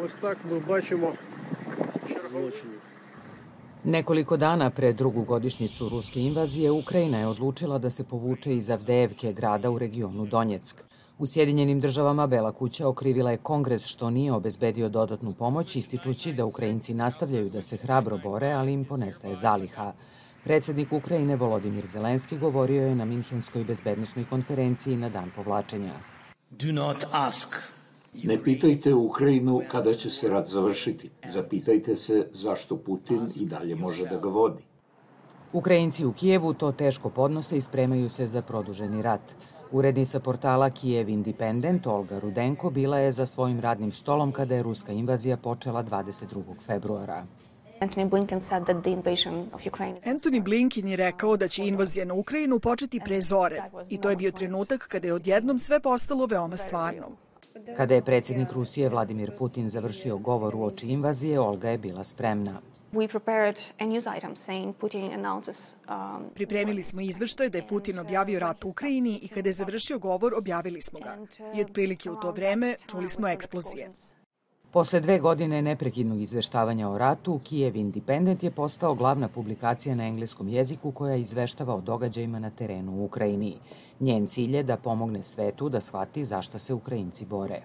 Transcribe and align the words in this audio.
Ось 0.00 0.14
так 0.14 0.38
ми 0.50 0.58
бачимо 0.58 1.12
злочинів. 2.30 2.80
Nekoliko 3.84 4.36
dana 4.36 4.70
pre 4.70 4.92
drugu 4.92 5.22
godišnjicu 5.22 5.88
ruske 5.88 6.20
invazije, 6.20 6.70
Ukrajina 6.70 7.18
je 7.18 7.26
odlučila 7.26 7.78
da 7.78 7.90
se 7.90 8.04
povuče 8.04 8.56
iz 8.56 8.70
Avdejevke, 8.70 9.32
grada 9.32 9.70
u 9.70 9.78
regionu 9.78 10.26
Donjeck. 10.26 10.80
U 11.18 11.26
Sjedinjenim 11.26 11.80
državama 11.80 12.26
Bela 12.26 12.52
kuća 12.52 12.88
okrivila 12.88 13.30
je 13.30 13.36
kongres 13.36 13.86
što 13.86 14.10
nije 14.10 14.32
obezbedio 14.32 14.88
dodatnu 14.88 15.32
pomoć, 15.32 15.76
ističući 15.76 16.32
da 16.32 16.44
Ukrajinci 16.44 16.94
nastavljaju 16.94 17.50
da 17.50 17.62
se 17.62 17.76
hrabro 17.76 18.18
bore, 18.18 18.52
ali 18.52 18.72
im 18.72 18.84
ponestaje 18.84 19.34
zaliha. 19.34 19.92
Predsednik 20.44 20.92
Ukrajine 20.92 21.36
Volodimir 21.36 21.86
Zelenski 21.86 22.38
govorio 22.38 22.86
je 22.86 22.94
na 22.94 23.04
Minhenskoj 23.04 23.64
bezbednostnoj 23.64 24.24
konferenciji 24.30 24.96
na 24.96 25.08
dan 25.08 25.30
povlačenja. 25.36 25.92
Do 26.50 26.72
not 26.72 27.04
ask 27.12 27.71
Ne 28.12 28.42
pitajte 28.42 28.94
Ukrajinu 28.94 29.62
kada 29.68 29.92
će 29.92 30.10
se 30.10 30.28
rat 30.28 30.46
završiti. 30.46 31.10
Zapitajte 31.28 31.96
se 31.96 32.28
zašto 32.32 32.76
Putin 32.76 33.28
i 33.40 33.46
dalje 33.46 33.74
može 33.74 34.06
da 34.06 34.18
ga 34.18 34.28
vodi. 34.28 34.62
Ukrajinci 35.52 36.06
u 36.06 36.12
Kijevu 36.12 36.54
to 36.54 36.72
teško 36.72 37.10
podnose 37.10 37.56
i 37.56 37.60
spremaju 37.60 38.08
se 38.08 38.26
za 38.26 38.42
produženi 38.42 39.02
rat. 39.02 39.20
Urednica 39.72 40.20
portala 40.20 40.70
Kijev 40.70 41.08
Independent 41.08 41.86
Olga 41.86 42.18
Rudenko 42.18 42.70
bila 42.70 42.98
je 42.98 43.12
za 43.12 43.26
svojim 43.26 43.60
radnim 43.60 43.92
stolom 43.92 44.32
kada 44.32 44.54
je 44.54 44.62
ruska 44.62 44.92
invazija 44.92 45.36
počela 45.36 45.84
22. 45.84 46.42
februara. 46.66 47.26
Anthony 47.80 48.08
Blinken 48.08 48.40
said 48.40 48.64
that 48.64 48.82
the 48.82 48.90
invasion 48.90 49.48
of 49.52 49.66
Ukraine 49.66 50.00
Anthony 50.04 50.42
Blinken 50.42 50.88
je 50.88 50.96
rekao 50.96 51.36
da 51.36 51.48
će 51.48 51.64
invazija 51.64 52.04
na 52.04 52.14
Ukrajinu 52.14 52.58
početi 52.58 53.00
pre 53.04 53.20
zore 53.20 53.62
i 53.88 54.00
to 54.00 54.10
je 54.10 54.16
bio 54.16 54.30
trenutak 54.30 54.88
kada 54.88 55.06
je 55.06 55.14
odjednom 55.14 55.58
sve 55.58 55.80
postalo 55.80 56.26
veoma 56.26 56.56
stvarno. 56.56 57.06
Kada 57.76 57.94
je 57.94 58.04
predsjednik 58.04 58.52
Rusije 58.52 58.88
Vladimir 58.88 59.36
Putin 59.38 59.68
završio 59.68 60.18
govor 60.18 60.56
u 60.56 60.64
oči 60.64 60.86
invazije, 60.86 61.40
Olga 61.40 61.70
je 61.70 61.78
bila 61.78 62.04
spremna. 62.04 62.60
We 62.92 63.08
prepared 63.08 63.56
a 63.78 63.84
news 63.84 64.04
item 64.16 64.34
saying 64.36 64.72
Putin 64.72 65.12
announces 65.12 65.74
um, 65.88 66.24
Pripremili 66.34 66.82
smo 66.82 67.00
izveštaj 67.00 67.48
da 67.48 67.58
je 67.58 67.68
Putin 67.68 67.98
objavio 67.98 68.38
rat 68.38 68.64
u 68.64 68.68
Ukrajini 68.68 69.18
i 69.22 69.28
kada 69.28 69.48
je 69.48 69.52
završio 69.52 69.98
govor 69.98 70.34
objavili 70.34 70.80
smo 70.80 70.98
ga. 70.98 71.16
I 71.58 71.62
otprilike 71.62 72.10
u 72.10 72.20
to 72.20 72.30
vreme 72.30 72.74
čuli 72.90 73.08
smo 73.08 73.28
eksplozije. 73.28 73.90
Posle 74.72 75.00
dve 75.00 75.18
godine 75.18 75.62
neprekidnog 75.62 76.20
izveštavanja 76.20 76.88
o 76.88 76.98
ratu, 76.98 77.40
Kijev 77.44 77.76
Independent 77.76 78.42
je 78.42 78.50
postao 78.50 78.94
glavna 78.94 79.28
publikacija 79.28 79.94
na 79.94 80.06
engleskom 80.06 80.48
jeziku 80.48 80.92
koja 80.92 81.16
izveštava 81.16 81.74
o 81.74 81.80
događajima 81.80 82.38
na 82.38 82.50
terenu 82.50 82.92
u 82.92 83.04
Ukrajini. 83.04 83.56
Njen 84.00 84.26
cilj 84.26 84.56
je 84.56 84.62
da 84.62 84.76
pomogne 84.76 85.22
svetu 85.22 85.68
da 85.68 85.80
shvati 85.80 86.24
zašta 86.24 86.58
se 86.58 86.74
Ukrajinci 86.74 87.26
bore. 87.26 87.62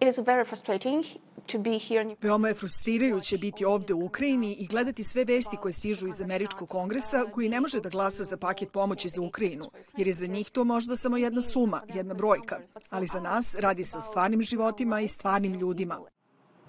It 0.00 0.08
is 0.08 0.18
very 0.18 0.46
frustrating 0.46 1.04
to 1.46 1.58
be 1.58 1.78
here 1.88 2.02
in 2.02 2.16
Veoma 2.22 2.48
je 2.48 2.54
frustrirajuće 2.54 3.38
biti 3.38 3.64
ovde 3.64 3.94
u 3.94 4.04
Ukrajini 4.04 4.56
i 4.58 4.66
gledati 4.66 5.02
sve 5.02 5.24
vesti 5.24 5.56
koje 5.56 5.72
stižu 5.72 6.06
iz 6.08 6.20
Američkog 6.20 6.68
kongresa 6.68 7.24
koji 7.32 7.48
ne 7.48 7.60
može 7.60 7.80
da 7.80 7.88
glasa 7.88 8.24
za 8.24 8.36
paket 8.36 8.72
pomoći 8.72 9.08
za 9.08 9.22
Ukrajinu, 9.22 9.70
jer 9.96 10.06
je 10.06 10.14
za 10.14 10.26
njih 10.26 10.50
to 10.50 10.64
možda 10.64 10.96
samo 10.96 11.16
jedna 11.16 11.40
suma, 11.40 11.80
jedna 11.94 12.14
brojka. 12.14 12.60
Ali 12.90 13.06
za 13.06 13.20
nas 13.20 13.54
radi 13.54 13.84
se 13.84 13.98
o 13.98 14.00
stvarnim 14.00 14.42
životima 14.42 15.00
i 15.00 15.08
stvarnim 15.08 15.54
ljudima. 15.54 15.98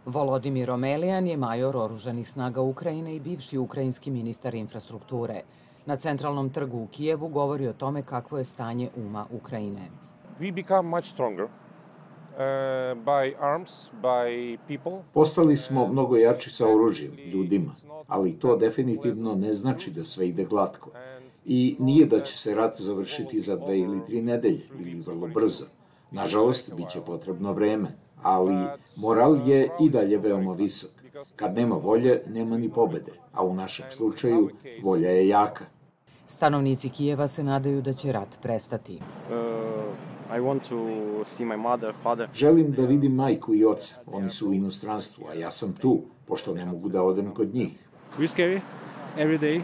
Volodimir 0.05 0.71
Omelijan 0.71 1.27
je 1.27 1.37
major 1.37 1.77
oružanih 1.77 2.29
snaga 2.29 2.61
Ukrajine 2.61 3.15
i 3.15 3.19
bivši 3.19 3.57
ukrajinski 3.57 4.11
ministar 4.11 4.55
infrastrukture. 4.55 5.41
Na 5.85 5.95
centralnom 5.95 6.49
trgu 6.49 6.77
u 6.77 6.87
Kijevu 6.87 7.27
govori 7.27 7.67
o 7.67 7.73
tome 7.73 8.01
kakvo 8.01 8.37
je 8.37 8.43
stanje 8.43 8.89
uma 8.95 9.25
Ukrajine. 9.31 9.89
we 10.39 10.51
become 10.51 10.89
much 10.89 11.05
stronger 11.05 11.45
uh, 11.45 11.49
by 13.05 13.33
arms, 13.39 13.89
by 14.01 14.57
people. 14.67 15.03
Postali 15.13 15.57
smo 15.57 15.87
mnogo 15.87 16.17
jači 16.17 16.49
sa 16.49 16.67
oružjem, 16.67 17.11
ljudima, 17.33 17.73
ali 18.07 18.39
to 18.39 18.55
definitivno 18.55 19.35
ne 19.35 19.53
znači 19.53 19.91
da 19.91 20.03
sve 20.03 20.27
ide 20.27 20.45
glatko. 20.45 20.91
I 21.45 21.75
nije 21.79 22.05
da 22.05 22.19
će 22.19 22.37
se 22.37 22.55
rat 22.55 22.81
završiti 22.81 23.39
za 23.39 23.55
dve 23.55 23.79
ili 23.79 24.05
tri 24.05 24.21
nedelje 24.21 24.61
ili 24.79 25.01
vrlo 25.01 25.27
brzo. 25.27 25.65
Nažalost, 26.11 26.73
bit 26.73 26.89
će 26.89 27.01
potrebno 27.01 27.53
vreme, 27.53 27.97
ali 28.23 28.65
moral 28.97 29.47
je 29.47 29.69
i 29.81 29.89
dalje 29.89 30.17
veoma 30.17 30.53
visok. 30.53 30.91
Kad 31.35 31.55
nema 31.55 31.75
volje, 31.75 32.21
nema 32.27 32.57
ni 32.57 32.69
pobede, 32.69 33.11
a 33.33 33.45
u 33.45 33.53
našem 33.53 33.85
slučaju 33.89 34.49
volja 34.83 35.09
je 35.09 35.27
jaka. 35.27 35.65
Stanovnici 36.27 36.89
Kijeva 36.89 37.27
se 37.27 37.43
nadaju 37.43 37.81
da 37.81 37.93
će 37.93 38.11
rat 38.11 38.37
prestati. 38.41 38.95
Uh, 38.95 40.35
I 40.37 40.39
want 40.39 40.59
to 40.69 41.25
see 41.25 41.45
my 41.45 41.57
mother, 41.57 41.93
father. 42.03 42.29
Želim 42.33 42.71
da 42.71 42.85
vidim 42.85 43.15
majku 43.15 43.53
i 43.53 43.65
oca, 43.65 43.95
oni 44.11 44.29
su 44.29 44.49
u 44.49 44.53
inostranstvu, 44.53 45.25
a 45.31 45.33
ja 45.33 45.51
sam 45.51 45.73
tu, 45.73 46.01
pošto 46.25 46.53
ne 46.53 46.65
mogu 46.65 46.89
da 46.89 47.03
odem 47.03 47.33
kod 47.33 47.55
njih. 47.55 47.71
We 48.19 48.27
scary 48.27 48.59
every 49.17 49.39
day. 49.39 49.61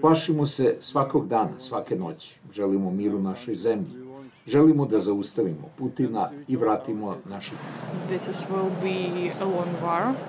Plašimo 0.00 0.46
se 0.46 0.76
svakog 0.80 1.28
dana, 1.28 1.58
svake 1.58 1.96
noći. 1.96 2.40
Želimo 2.52 2.90
mir 2.90 3.14
u 3.14 3.22
našoj 3.22 3.54
zemlji. 3.54 4.03
Želimo 4.46 4.86
da 4.86 4.98
zaustavimo 4.98 5.68
Putina 5.76 6.30
i 6.48 6.56
vratimo 6.56 7.16
našu. 7.24 7.54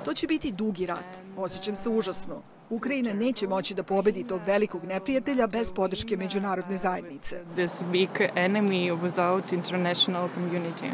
To 0.06 0.14
će 0.14 0.28
biti 0.28 0.52
dugi 0.52 0.86
rat. 0.86 1.06
Osjećam 1.38 1.76
se 1.76 1.90
užasno. 1.90 2.42
Ukrajina 2.70 3.14
neće 3.14 3.48
moći 3.48 3.74
da 3.74 3.84
pobedi 3.84 4.24
tog 4.24 4.42
velikog 4.48 4.84
neprijatelja 4.84 5.48
bez 5.48 5.72
podrške 5.72 6.18
međunarodne 6.18 6.78
zajednice. 6.78 7.42
This 7.56 7.84
big 7.92 8.10
enemy 8.36 9.02
without 9.02 9.54
international 9.54 10.30
community. 10.38 10.90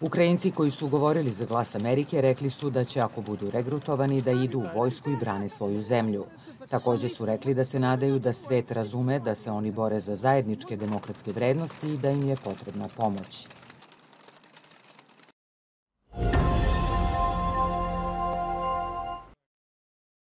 Ukrajinci 0.00 0.50
koji 0.50 0.70
su 0.70 0.88
govorili 0.88 1.32
za 1.32 1.44
glas 1.44 1.74
Amerike 1.74 2.20
rekli 2.20 2.50
su 2.50 2.70
da 2.70 2.84
će 2.84 3.00
ako 3.00 3.20
budu 3.20 3.50
regrutovani 3.50 4.22
da 4.22 4.30
idu 4.30 4.58
u 4.58 4.78
vojsku 4.78 5.10
i 5.10 5.16
brane 5.16 5.48
svoju 5.48 5.80
zemlju. 5.80 6.24
Takođe 6.70 7.08
su 7.08 7.26
rekli 7.26 7.54
da 7.54 7.64
se 7.64 7.78
nadaju 7.78 8.18
da 8.18 8.32
svet 8.32 8.70
razume 8.70 9.18
da 9.18 9.34
se 9.34 9.50
oni 9.50 9.70
bore 9.70 10.00
za 10.00 10.14
zajedničke 10.14 10.76
demokratske 10.76 11.32
vrednosti 11.32 11.86
i 11.86 11.96
da 11.98 12.10
im 12.10 12.28
je 12.28 12.36
potrebna 12.44 12.88
pomoć. 12.96 13.48